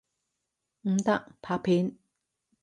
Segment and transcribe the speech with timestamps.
[0.81, 1.95] 唔得，拍片！